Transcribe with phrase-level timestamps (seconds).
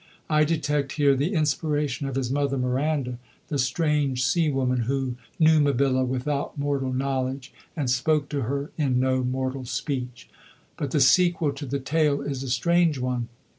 [0.31, 3.19] I detect here the inspiration of his mother Miranda,
[3.49, 8.99] the strange sea woman who knew Mabilla without mortal knowledge and spoke to her in
[8.99, 10.27] no mortal speech.
[10.75, 13.27] But the sequel to the tale is a strange one.